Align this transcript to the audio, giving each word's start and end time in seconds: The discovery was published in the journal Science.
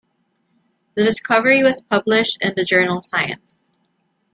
The 0.95 1.03
discovery 1.03 1.61
was 1.61 1.79
published 1.83 2.39
in 2.41 2.53
the 2.55 2.63
journal 2.65 3.03
Science. 3.03 3.53